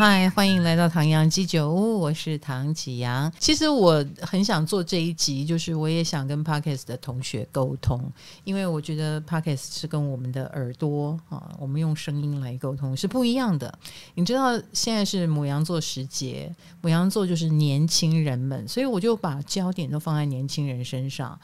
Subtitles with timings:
[0.00, 3.30] 嗨，欢迎来到唐阳鸡酒屋，我是唐启阳。
[3.38, 8.10] 其实我很想做这一集，就是我也想跟 Podcast 的同学沟通，
[8.44, 13.78] 因为我觉得 Podcast 是跟我们的耳朵啊，我们用声音来沟通是不一样的。
[14.14, 21.38] 你知道现在是牡羊座时节，牡羊座就是年轻人们，所以我就把焦点都放在年轻人身上。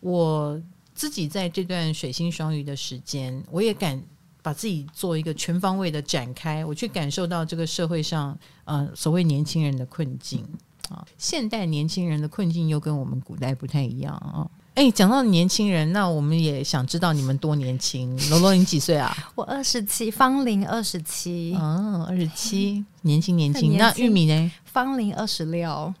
[0.00, 0.58] 我
[0.94, 4.02] 自己在这段水星双鱼的时间，我也敢。
[4.48, 8.34] 把自己做一个全方位的展开，我去感受到这个社会上，
[8.64, 10.42] 呃，所谓年轻人的困境
[10.88, 11.04] 啊。
[11.18, 14.48] 现代年轻人的困境又跟我们古代不太一样啊。
[14.72, 18.18] 哎，讲到年轻人，那我们也想知道你们多年轻。
[18.30, 19.14] 罗罗，你几岁啊？
[19.36, 21.54] 我二十七，芳龄二十七。
[21.56, 23.76] 哦，二十七，年轻年轻。
[23.76, 24.50] 那玉米呢？
[24.64, 25.92] 芳龄二十六，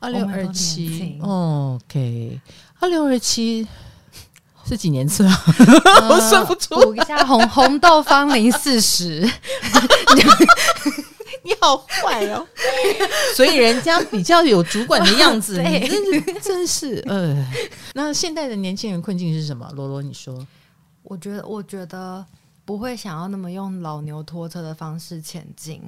[0.00, 1.18] 二六二七。
[1.22, 2.38] OK，
[2.80, 3.66] 二六二七。
[4.70, 5.44] 是几年次啊？
[5.84, 6.80] 呃、 我算不出。
[6.80, 9.20] 补一下红 红豆芳龄四十，
[11.42, 12.46] 你好坏哦！
[13.34, 17.52] 所以人家比较有主管的样子，你真是真是呃。
[17.94, 19.68] 那现在的年轻人困境是什么？
[19.74, 20.46] 罗罗，你说？
[21.02, 22.24] 我觉得，我觉得
[22.64, 25.82] 不会想要那么用老牛拖车的方式前进。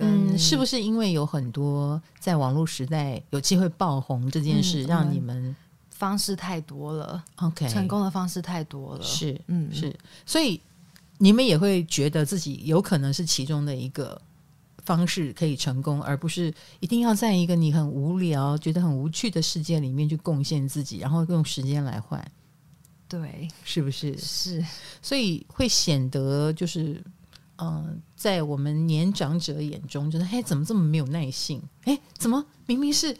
[0.00, 5.54] 嗯，是不是因为有很多在网络时代有机会爆红这件事，让你们？
[5.98, 9.92] 方式太多了，OK，成功的方式太多了，是，嗯，是，
[10.24, 10.60] 所以
[11.18, 14.20] 你们也会觉得自己有可能是其中的一个
[14.84, 22.24] 方式可以成功，而不是一定要在一个你很无聊、觉得很无趣的世界里面去贡献自己，然后用时间来换，
[23.08, 24.16] 对，是不是？
[24.16, 24.64] 是，
[25.02, 27.02] 所以会显得就是，
[27.56, 31.60] 嗯、呃，在我们年长者眼中，觉得，嘿，怎么这么没有耐性？
[31.86, 33.16] 哎，怎么明明是？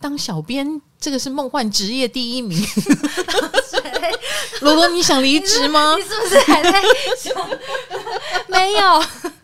[0.00, 2.58] 当小编，这个是梦幻职业第一名。
[4.62, 5.94] 罗罗，你想离职吗？
[5.96, 6.82] 你是不是还在
[7.18, 7.34] 想？
[8.48, 8.80] 没有，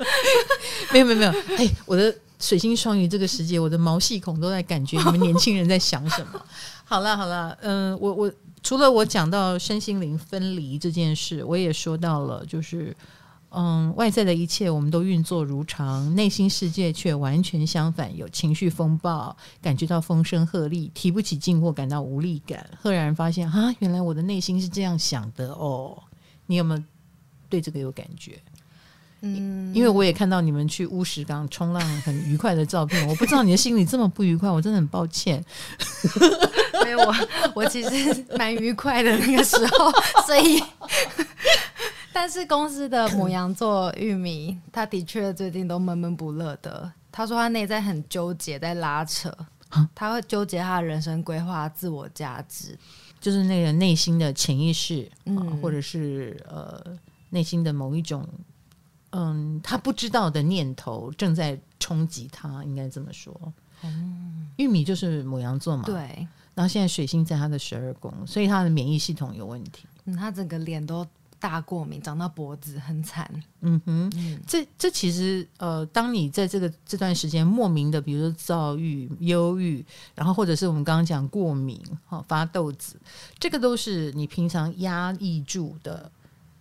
[0.93, 1.31] 没有，没有，没有。
[1.59, 6.41] 哎，我的水星双鱼这个时节，我的毛细孔都在感觉你们年轻人在想什么。
[6.85, 8.33] 好了，好了，嗯、呃，我我
[8.63, 12.97] 除了我讲到身心灵分离这件事，我也说到了，就是。
[13.59, 25.97] 嗯，外在的一切我们都运作如常，内心世界却完全相反，有情绪风暴，感觉到风声鹤唳，提不起劲或感到无力感，赫然发现啊，原来我的内心是这样想的哦。
[26.45, 26.83] 你有没有
[27.49, 28.39] 对这个有感觉？
[29.23, 35.43] 嗯，因为我也看到你们去乌石港冲浪很愉快的照片，我不知道你的心里这么不愉快，我真的很抱歉。
[36.85, 37.15] 没有我，
[37.55, 39.91] 我其实蛮愉快的那个时候，
[40.27, 40.63] 所以。
[42.19, 46.91] 但是公司的母羊座玉米， 他的确最近都闷闷不乐的。
[47.13, 49.31] 他说他内在很纠结，在拉扯，
[49.95, 52.75] 他会纠结他的人生规划、自我价值，
[53.21, 56.83] 就是那个内心的潜意识，嗯，或者是呃
[57.29, 58.27] 内心的某一种，
[59.11, 63.39] 嗯，他不知道的念头正在冲击他，应该这么说。
[63.83, 66.27] 嗯，玉米就是母羊座嘛，对。
[66.55, 69.85] 然后现在水星在他的十二宫，所以他的免疫系统有问题。
[70.07, 71.07] 嗯，他整个脸都。
[71.39, 73.31] 大过敏，长到脖子很惨。
[73.61, 82.97] 嗯哼，嗯这这其实呃，当你在这个这段时间莫名的，比如说躁郁、忧郁，然后或者是我们刚刚讲过敏、哈发痘子，
[83.39, 86.11] 这个都是你平常压抑住的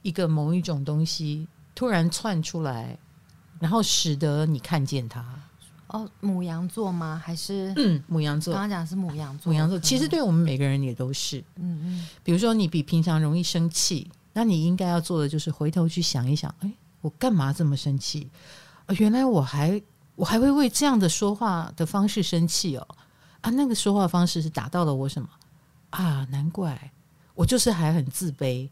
[0.01, 2.97] 一个某一种东西突然窜出来，
[3.59, 5.25] 然后使得你看见它。
[5.87, 7.21] 哦，母羊座吗？
[7.23, 8.53] 还是嗯，母羊座？
[8.53, 11.39] 刚刚讲的是母羊座，母羊座其实对我们每个人也都是。
[11.55, 14.11] 嗯嗯，比如说你比平常容易生气。
[14.37, 16.69] 那你应该要做的就是回头去想一想，哎，
[16.99, 18.29] 我干嘛这么生气？
[18.85, 19.81] 啊，原来我还
[20.13, 22.85] 我还会为这样的说话的方式生气哦！
[23.39, 25.29] 啊，那个说话方式是打到了我什么？
[25.91, 26.91] 啊，难怪
[27.33, 28.69] 我就是还很自卑，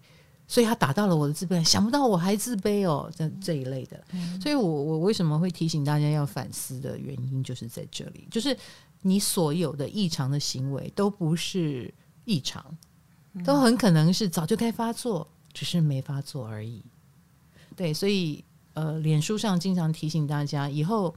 [0.47, 4.03] 所以他打到了我的自卑，想不到我还自卑哦，这这一类的。
[4.11, 8.57] 嗯，所以我我为什么会提醒大家要反思的原因，就是在这里，就是
[9.01, 11.93] 你所有的异常的行为都不是
[12.25, 12.77] 异常，
[13.45, 15.25] 都很可能是早就该发作。
[15.53, 16.83] 只是没法做而已，
[17.75, 21.13] 对，所以呃，脸书上经常提醒大家，以后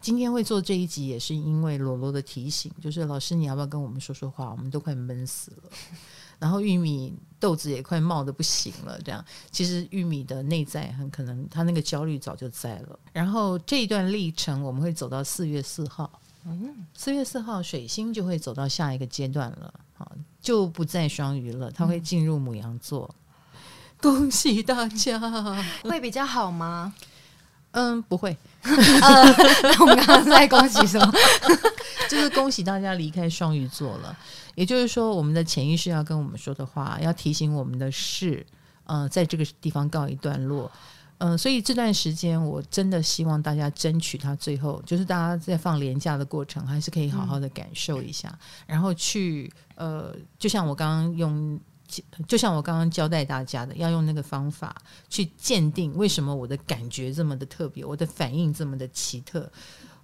[0.00, 4.50] 今天会做这一集，也是因为罗罗的提醒，就是老师你要不要跟我们说说话？
[4.50, 5.70] 我们都快闷死了，
[6.38, 12.98] 然后玉米豆子也快冒得不行了，这样其实玉米的内在很可能他那个焦虑早就在了。
[13.12, 23.12] 然后这一段历程我们会走到四月四号，嗯，四月四号水星就会走到下一个阶段了，好，就不再双鱼了，它会进入母羊座。
[24.02, 25.18] 恭喜大家，
[25.84, 26.92] 会比较好吗？
[27.70, 28.36] 嗯，不会。
[28.62, 29.24] 呃、
[29.62, 31.12] 那我们刚刚在恭喜什么？
[32.10, 34.14] 就是恭喜大家离开双鱼座了。
[34.54, 38.44] 也就是说，我们的潜意识要跟我们说的话，要提醒我们的事，
[38.84, 40.70] 呃，在这个地方告一段落。
[41.18, 51.58] 嗯，所以这段时间我真的希望大家争取他最后，就是大家在放连假的过程，还是可以好好的感受一下，嗯、然后去呃，就像我刚刚用，
[52.26, 54.74] 就像我刚刚交代大家的，要用那个方法
[55.08, 59.50] 去鉴定为什么我的感觉这么的特别，我的反应这么的奇特。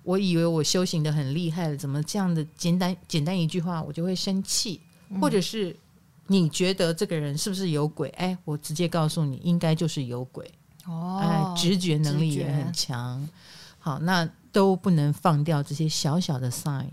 [0.03, 4.81] 我以为我修行的很厉害了，怎么这样的简单简单一句话我就会生气，
[5.11, 5.77] 嗯、或者是
[6.29, 8.09] 你觉得这个人是不是有鬼？
[8.11, 10.51] 哎，我直接告诉你，应该就是有鬼。
[10.87, 13.29] 哦，哎，直觉能力也很强。
[13.79, 16.89] 好，那都不能放掉这些小小的 sign，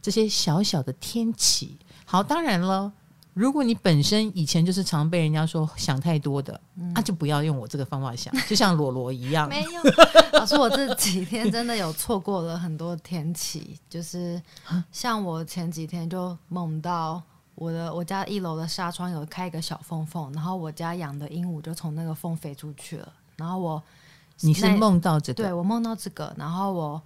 [0.00, 1.76] 这些小小的天启。
[2.04, 2.92] 好，当然了。
[3.34, 9.48] 如果你本身以前就是常被人家说想太多的，那、嗯啊、就不要用我这个方法想， 就像罗罗一样。
[9.48, 9.82] 没有，
[10.38, 14.40] 老师，我这几天真的有错过了很多天气，就是
[14.90, 17.22] 像我前几天就梦到
[17.54, 23.82] 我的我家一楼的纱窗有开一个小缝缝，然后我家养的鹦鹉就从那个缝飞出去了，然后我
[24.40, 25.42] 你是梦到这个？
[25.44, 27.00] 对，我梦到这个，然后我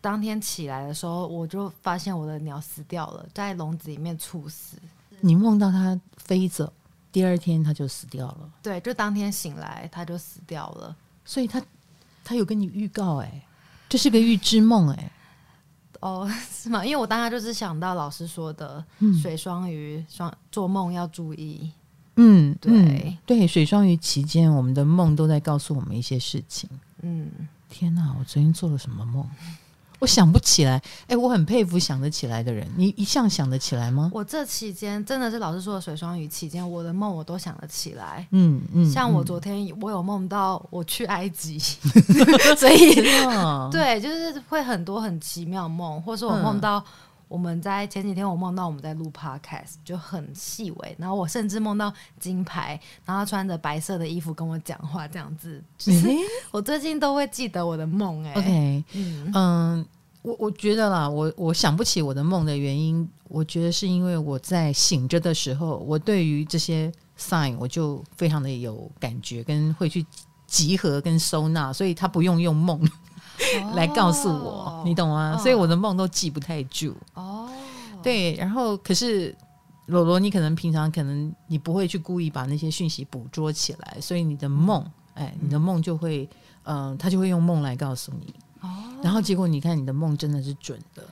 [0.00, 4.76] 当天起来的时候，我就发现我的鸟死掉了，在笼子里面猝死。
[5.20, 6.72] 你梦到它飞走，
[7.12, 8.50] 第二天它就死掉了。
[8.62, 10.94] 对，就当天醒来它就死掉了。
[11.24, 11.62] 所以它
[12.24, 13.42] 它有跟你预告哎、欸，
[13.88, 15.12] 这是个预知梦哎、欸。
[16.00, 16.84] 哦， 是吗？
[16.84, 18.84] 因为我当下就是想到老师说的，
[19.20, 21.70] 水双鱼双做梦要注意。
[22.16, 26.68] 嗯，对嗯对，水双鱼期间，我们的梦都在告诉我们一些事情。
[27.02, 27.30] 嗯，
[27.68, 29.26] 天哪，我昨天做了什么梦？
[30.00, 32.66] 我想不起来，哎，我很佩服想得起来的人。
[32.76, 34.10] 你一向想得起来吗？
[34.12, 38.26] 我这期间真的是老师说的水双鱼期间，我的梦我都想得起来。
[38.32, 41.58] 嗯嗯，嗯像我昨天我有梦到我去埃及，
[42.58, 42.94] 所以
[43.70, 46.82] 对，就是会很多很奇妙梦，或是我梦到
[47.30, 55.62] 我们在前几天我梦到我们在录 podcast 就很细微，然后我甚至梦到金牌，然后穿着白色的衣服跟我讲话这样子。
[55.78, 56.08] 就是
[56.50, 59.30] 我最近都会记得我的梦，哎，OK， 嗯。
[59.32, 59.86] 嗯
[60.22, 70.04] 我我觉得啦，我我想不起我的梦的原因，我觉得是因为我在醒着的时候，我对于这些 sign 我就非常的有感觉，跟会去
[70.46, 72.78] 集合跟收纳，所以他不用用梦
[73.74, 75.36] 来告诉我，哦、你懂吗？
[75.36, 76.96] 哦、所以我的梦都记不太住。
[77.14, 77.48] 哦，
[78.02, 79.36] 对，然后可是
[79.86, 84.84] 罗罗，你可能平常可能你不会去故意把那些讯息捕捉起来，所以你的梦，
[85.14, 86.28] 哎，你的梦就会，
[86.64, 88.34] 嗯、呃，他就会用梦来告诉你。
[88.60, 88.68] 哦
[89.02, 91.02] 然后结果你看，你的梦真的是准的，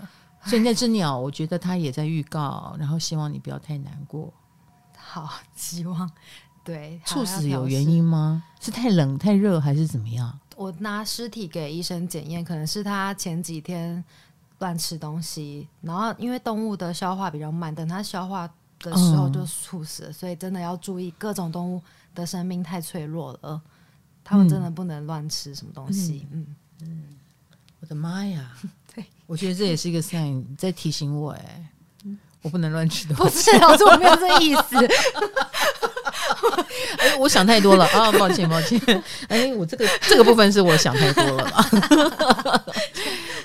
[0.44, 4.30] 所以那只鸟，我觉得它也在预告，然后希望你不要太难过。
[4.94, 6.10] 好，希望
[6.62, 7.00] 对。
[7.06, 8.44] 猝死有原因吗？
[8.60, 10.38] 是太冷、太热，还是怎么样？
[10.58, 14.04] 我拿尸体给医生检验，可能是他前几天
[14.58, 18.44] 乱吃东西，然后因为动物的消化比较慢，等它消化
[18.80, 20.10] 的时候就猝死了。
[20.10, 21.80] 嗯、所以真的要注意，各种动物
[22.12, 23.62] 的生命太脆弱了，
[24.24, 26.26] 他们真的不能乱吃什么东西。
[26.32, 26.86] 嗯嗯。
[26.88, 27.02] 嗯
[27.80, 28.50] 我的妈呀！
[28.92, 31.70] 对，我觉得这也是一个 sign 在提醒我，哎，
[32.42, 33.52] 我不能乱吃东西。
[33.52, 34.76] 不是，老师，我没有这意思。
[36.98, 38.10] 哎，我想太多了啊！
[38.12, 38.80] 抱歉，抱歉。
[39.28, 42.64] 哎，我这个 这个部分是我想太多了吧？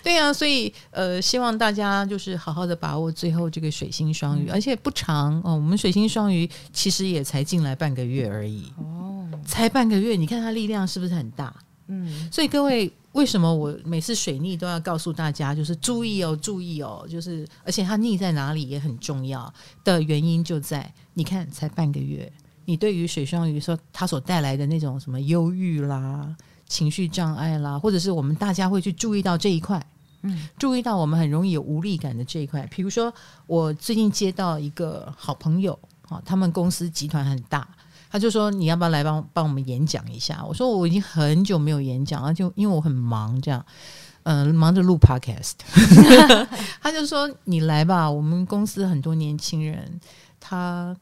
[0.04, 5.56] 对呀、啊，所以呃，希望大家就是好好的把握最后这个水星双鱼，嗯、而且不长哦。
[5.56, 11.54] 我们水星双鱼其实也才进来半个月而已哦，才半个月，你看它力量是不是很大？
[11.88, 12.92] 嗯，所以各位。
[13.14, 22.34] 为什么我每次水逆都要告诉大家，就是注意哦，注意哦，就是而且它逆在哪里也很重要的原因就在，你看才半个月，
[22.66, 26.36] 你对于水双鱼说它所带来的那种什么忧郁啦、
[26.68, 29.86] 情绪障碍啦，或者是我们大家会去注意到这一块，
[30.22, 32.68] 嗯，注意到我们很容易有无力感的这一块。
[32.72, 33.14] 比如说，
[33.48, 35.78] 我最近接到一个好朋友，
[36.10, 37.68] 啊，他们公司集团很大。
[38.10, 43.66] 他就说：“你要不要来帮帮我们演讲一下？”我说：“我已经很久没有演讲了，就因为我很忙，这样，
[44.22, 45.54] 嗯、呃，忙着录 podcast。
[46.80, 50.00] ”他就说：“你来吧，我们公司很多年轻人，
[50.40, 50.96] 他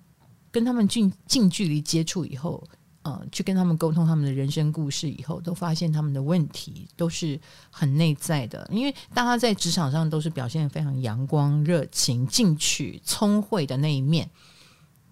[0.52, 2.64] 跟他们近近距离接触以后，
[3.04, 7.40] 呃，去跟他们沟通他们的人生故事以后，都发现他们的问题都是
[7.70, 8.68] 很内在的。
[8.72, 14.30] 因为大家在职场上都是表现非常阳光、热情、进取、聪慧的那一面。”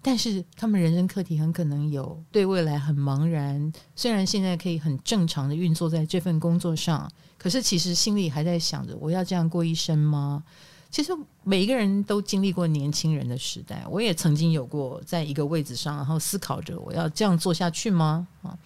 [0.02, 7.06] 但是他们人生课题很可能有对未来很茫然，虽然现在可以很正常的运作在这份工作上，
[7.36, 10.42] 可是其实心里还在想着我要这样过一生吗？
[10.90, 11.12] 其实
[11.44, 18.26] 每一个人都经历过年轻人的时代，我也曾经有过在一个位置上，然后思考着我要这样做下去吗？
[18.42, 18.58] 啊，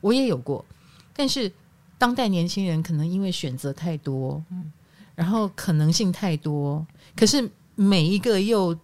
[0.00, 0.64] 我也有过，
[1.14, 1.50] 但是
[1.96, 4.72] 当代年轻人可能因为选择太多，嗯，
[5.14, 8.76] 然后可能性太多，可是每一个又。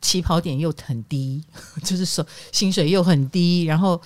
[0.00, 1.42] 起跑点又很低，
[1.82, 3.98] 就是说薪水又很低，然后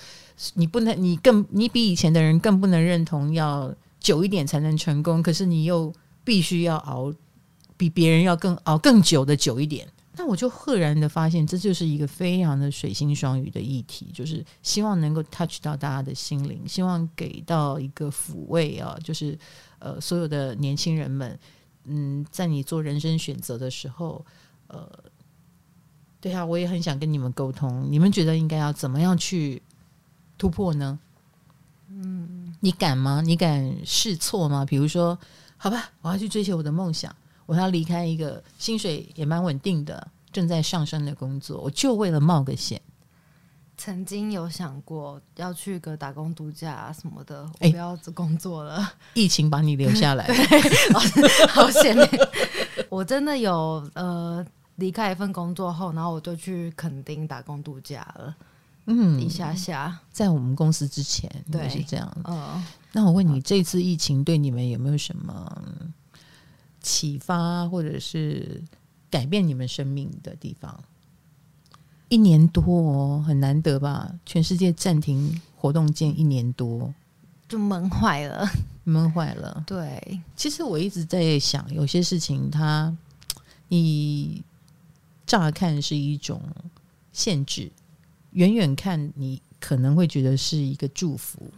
[0.53, 7.13] 你不能，你更你比以前的人更不能认同要久一点才能成功，可是你又必须要熬
[7.79, 9.87] 比别人要更熬更久的久一点。
[10.17, 19.39] 那我就赫然的发现，这就是一个非常的水星双鱼的议题，就是希望能够 touch 到大家的心灵，希望给到一个抚慰啊，就是
[19.79, 21.39] 呃，所有的年轻人们，
[21.85, 24.25] 嗯，在你做人生选择的时候，
[24.67, 24.91] 呃，
[26.19, 29.61] 对啊，我也很想跟你们沟通，你们觉得应该要怎么样去
[30.37, 30.99] 突破呢？
[31.87, 33.21] 嗯，你敢吗？
[33.25, 34.65] 你敢试错吗？
[34.65, 35.17] 比如说，
[35.55, 37.15] 好吧，我要去追求我的梦想。
[37.49, 42.79] 我要离开一个薪水也蛮稳定的、正在上升的工作，我就为了冒个险。
[43.75, 48.75] 曾经有想过要去个打工度假啊什么的，我不要工作了。
[48.75, 50.27] 欸、疫情把你留下来，
[51.49, 51.97] 好险！
[52.87, 58.35] 我真的有呃离开一份工作后，然后我就去垦丁打工度假了。
[58.85, 62.17] 嗯，一下下在我们公司之前，对，是这样。
[62.25, 65.63] 嗯，那我问你，这次疫情对你们有没有什么？
[66.81, 68.63] 启发或者是
[69.09, 70.83] 改变你们生命的地方，
[72.07, 74.13] 一年多哦，很难得吧？
[74.25, 76.93] 全世界暂停活动键一年多，
[77.47, 78.49] 就闷坏了，
[78.83, 79.63] 闷坏了。
[79.67, 82.95] 对，其实我一直在想，有些事情它，
[83.67, 84.43] 你
[85.25, 86.41] 乍看是一种
[87.11, 87.71] 限制，
[88.31, 91.51] 远远看你可能会觉得是一个祝福。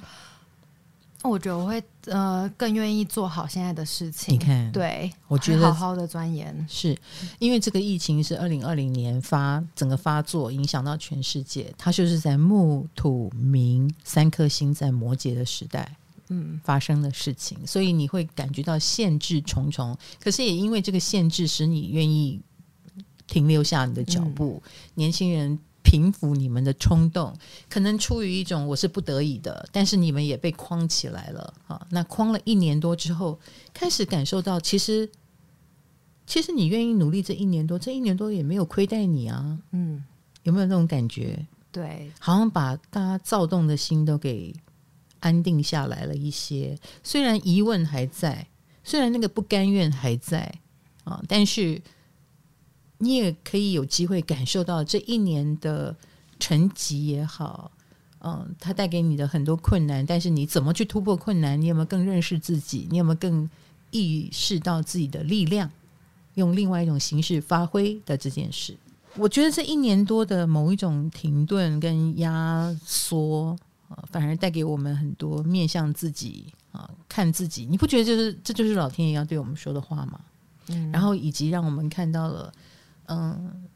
[1.23, 4.33] 我觉得我会呃更愿意做好现在的事情。
[4.33, 6.97] 你看，对，我觉得好好的钻研，是
[7.37, 11.71] 因为这个疫情是二零二零年发整个发作，影响到全世界。
[11.77, 15.95] 它就是在木土冥三颗星在摩羯的时代，
[16.29, 19.95] 嗯，发生的事情，所以你会感觉到限制重重。
[20.19, 22.41] 可是也因为这个限制，使你愿意
[23.27, 25.59] 停留下你的脚步，嗯、年轻人。
[25.91, 27.37] 平复你们的冲动，
[27.69, 31.85] 可能出于一种我是不得已的，但是你们也被框起来了啊。
[31.89, 33.37] 那框了一年多之后，
[33.73, 35.11] 开始感受到，其实
[36.25, 39.59] 其实你愿意努力这一年多，这一年多也没有亏待你啊。
[39.71, 40.01] 嗯，
[40.43, 41.45] 有没有那种感觉？
[41.73, 44.55] 对，好像把大家躁动的心都给
[45.19, 46.79] 安定下来了一些。
[47.03, 48.47] 虽然疑问还在，
[48.81, 50.49] 虽然那个不甘愿还在
[51.03, 51.81] 啊，但是。
[53.03, 55.95] 你也可以有机会感受到这一年的
[56.39, 57.71] 成绩也好，
[58.19, 61.59] 嗯，它带给你的很多困难，但是你怎么去突破困难？
[61.59, 62.87] 你有没有更认识自己？
[62.91, 63.49] 你有没有更
[63.89, 65.67] 意识到自己的力量，
[66.35, 68.77] 用另外一种形式发挥的这件事？
[69.15, 73.57] 我觉得这一年多的某一种停顿跟压缩
[73.89, 77.65] 啊，反而带给我们很多面向自己啊，看自己。
[77.65, 80.21] 你不觉得就是这就是老天爷要对我们说的话吗？
[80.67, 82.53] 嗯，然后以及让我们看到了。
[83.11, 83.67] 嗯，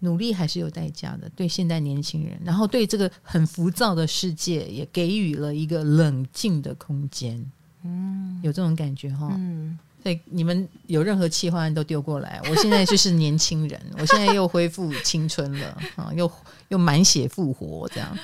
[0.00, 7.44] 努力还是有代价的，对现代年轻人，然后对这个很浮躁的世界，也给予了一个冷静的空间。
[7.84, 9.28] 嗯，有这种感觉哈。
[9.36, 16.30] 嗯，所以你们有任何企划案都丢过来，我现在就是年轻人， 我现在又恢复青春了啊，又
[16.68, 18.08] 又满血复活这样。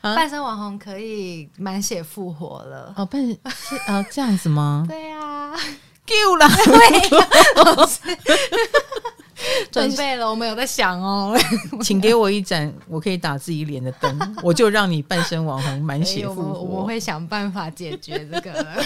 [0.00, 4.86] 啊、半身网红可以满血复活了哦，半是啊这样子吗？
[4.88, 5.54] 对、啊。
[6.04, 6.46] 够了，
[9.70, 11.36] 准备了，我们有在想哦，
[11.82, 16.60] 请给我一盏我可以打自己脸的灯， 我就让你半身网红满血复活。
[16.60, 18.84] 我，我会想办法解决这个。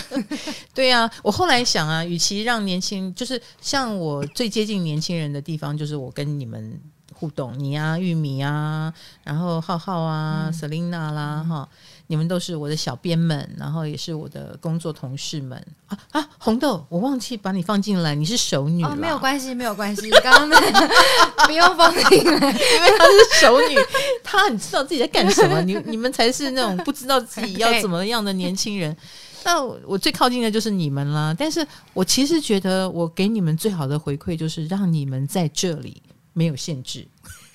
[0.75, 6.81] 对呀、啊，我后来想啊，与其让年轻，就是像我最接近年轻人的地方，就是我跟你们
[7.13, 8.93] 互动，你啊，玉米啊，
[9.25, 11.69] 然后浩浩啊，Selina 啦，哈。
[12.09, 16.29] 你们都是我的小编们，然后也是我的工作同事们啊啊！
[16.39, 18.85] 红豆，我忘记把你放进来，你是熟女。
[18.85, 23.77] 哦，没有关系，没有关系， 刚刚那不用放进来，因为她是熟女，
[24.23, 25.61] 她很知道自己在干什么。
[25.63, 28.97] 你你们才是那种不知道自己要怎么样的年轻人。
[29.45, 31.35] 那我最靠近的就是你们啦。
[31.39, 37.07] 但是我其实觉得，我给你们最好的回馈就是让你们在这里没有限制。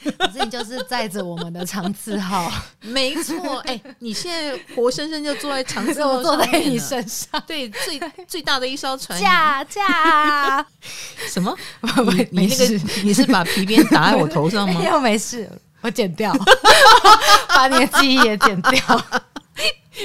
[0.03, 3.57] 可是你就是载着我们的长赐号， 没错。
[3.59, 10.65] 哎、欸，你现在活生生就坐在长赐号，坐在你身上，对，最最大的一艘船，驾 驾
[11.27, 11.55] 什么？
[12.31, 14.81] 你，你那个你是把皮鞭打在我头上吗？
[14.83, 15.49] 又没事，
[15.81, 16.33] 我剪掉，
[17.49, 19.05] 把你的记忆也剪掉。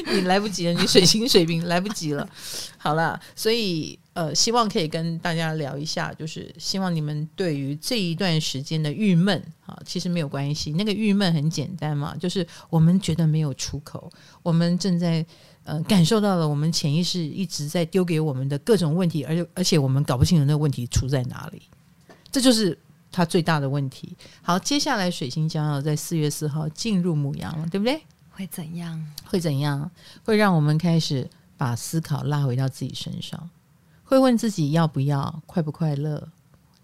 [0.06, 2.28] 你来不及了，你水星水平来不及了。
[2.76, 3.98] 好了，所以。
[4.16, 10.72] 呃，希望可以跟大家聊一下，就是希望你们对于这一段时间的郁闷啊，其实没有关系。
[10.72, 14.10] 那个郁闷很简单嘛，就是我们觉得没有出口，
[14.42, 15.22] 我们正在
[15.64, 21.60] 呃感受到了我们潜意识一直在丢给我们的各种问题，而且而且我们搞不清楚那个问题出在哪里，
[22.32, 22.78] 这就是
[23.12, 24.16] 它最大的问题。
[24.40, 28.00] 好，接下来水星将要在四月四号进入母羊了，对不对？
[28.30, 29.12] 会怎样？
[29.26, 29.90] 会怎样？
[30.24, 33.50] 会让我们开始把思考拉回到自己身上，
[34.06, 36.26] 会问自己要不要，快不快乐？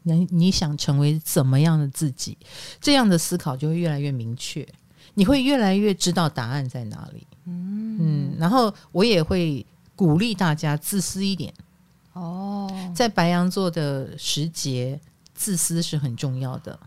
[0.03, 2.37] 你你想成为怎么样的自己？
[2.81, 4.69] 这样的思考就会越来越明确，
[5.15, 7.27] 你会越来越知道答案在哪里。
[7.47, 9.65] 嗯嗯，然后我也会
[9.95, 11.55] 鼓励大家自私一点。
[12.15, 15.01] 哦，在白羊座的时节，
[15.35, 16.79] 自私是很重要的，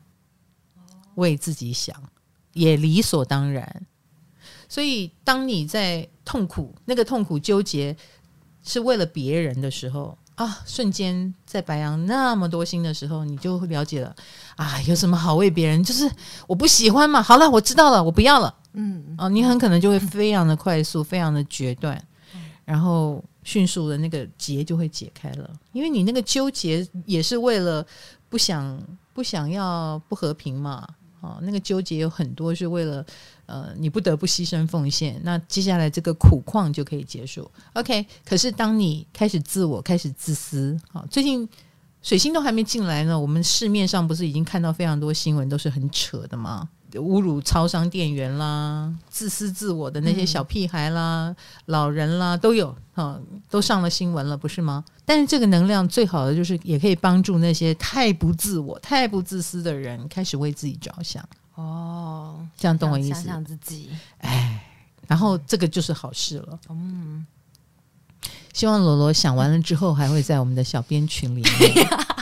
[1.16, 1.96] 为自己想
[2.54, 3.86] 也理所当然。
[4.68, 7.96] 所以，当你在痛苦、那个痛苦纠结
[8.64, 14.14] 是为了别人的时候啊，瞬间在白羊那么多星的时候，你就会了解了
[14.58, 15.84] 啊，有什么好为别人？
[15.84, 16.10] 就是
[16.46, 17.22] 我不喜欢嘛。
[17.22, 18.54] 好了，我知道了，我不要了。
[18.74, 22.02] 嗯，啊，你很可能就会非常的快速，非常的决断，
[22.66, 27.86] 然后迅速的那个结就会解开了，因为你那个纠结也是为了
[28.28, 28.78] 不想
[29.14, 30.86] 不想要不和平嘛。
[31.22, 33.06] 哦，那个纠结有很多是为了，
[33.46, 37.50] 呃，你不得不牺牲奉献，那接下来这个苦况就可以结束。
[37.74, 41.48] OK，可是当你开始自我、开始自私，啊，最近
[42.02, 46.70] 水星都还没进来呢，我们市面上不是已经看到非常多新闻都是很扯的吗？
[46.98, 51.36] 侮辱超商店员啦，自私自我的那些小屁孩啦、嗯、
[51.66, 54.84] 老人啦，都有啊，都上了新闻了，不是吗？
[55.06, 61.24] 但是这个能量最好的就是，也可以帮助那些太不自我、太不自私的人，开始为自己着想。
[61.56, 63.10] 哦，这样懂我意思？
[63.14, 64.66] 想想自己，哎，
[65.08, 66.60] 然后这个就是好事了。
[66.70, 67.26] 嗯，
[68.54, 71.88] 希望罗罗想完了之后，还会在我们的小编群里面。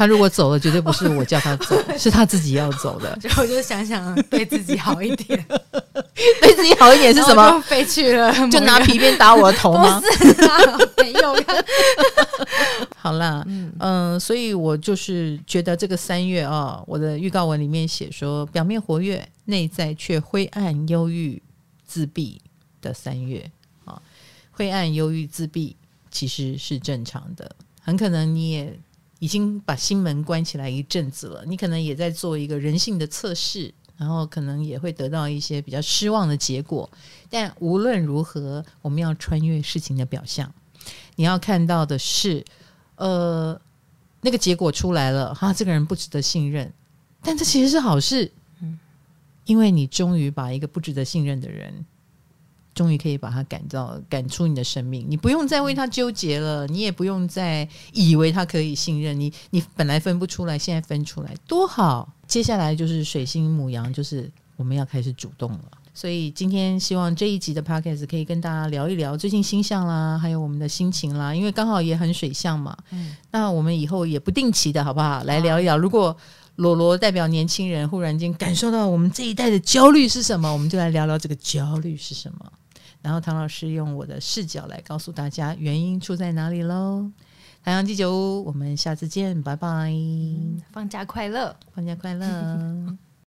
[0.00, 3.14] 他如果走了，绝对不是我叫他走， 是他自己要走的。
[3.20, 5.46] 就我就想想对自己好一点，
[6.40, 7.60] 对自己好一点是什么？
[7.66, 10.00] 飞去了，就拿皮鞭打我的头吗？
[10.00, 11.36] 不是啊，没有。
[12.96, 21.42] 好啦，嗯嗯，所以我就是觉得这个三月啊，我的预告文里面写说，表面活跃，内在却灰暗、忧郁、
[21.86, 22.40] 自闭
[22.80, 23.44] 的三月
[23.84, 24.00] 啊，
[24.50, 25.76] 灰暗、忧郁、自闭
[26.10, 28.74] 其实是正常的，很可能你也。
[29.20, 36.90] 已经把心门关起来一阵子了，你可能也在做一个人性的测试，然后可能也会得到一些比较失望的结果。
[37.28, 40.52] 但无论如何，我们要穿越事情的表象，
[41.16, 42.42] 你要看到的是，
[42.96, 43.60] 呃，
[44.22, 46.72] 那个结果出来了，哈，这个人不值得信任，
[47.22, 48.78] 但这其实是好事，嗯，
[49.44, 51.84] 因为你终于把一个不值得信任的人。
[52.80, 59.30] 终于可以把它赶到赶出你的生命，你不用再为他纠结了，你也不用再以为他可以信任你。
[59.50, 62.10] 你本来分不出来，现在分出来多好。
[62.26, 65.64] 接下来就是水星母羊，就是我们要开始主动了。
[65.92, 72.74] 所以今天希望这一集的 podcast 可以跟大家聊一聊最近星象啦，还有我们的心情啦，因为刚好也很水象嘛。
[72.92, 75.76] 嗯，那我们以后也不定期的好不好来聊一聊？
[75.76, 76.16] 如果
[76.56, 82.50] 罗罗代表年轻人，忽然间感受到我们这一代的焦虑是什么，我们就来聊聊这个焦虑是什么。
[83.02, 87.10] 然后唐老师用我的视角来告诉大家原因出在哪里喽。
[87.62, 89.92] 太阳鸡酒屋，我们下次见，拜拜。
[90.72, 92.96] 放假快乐，放假快乐。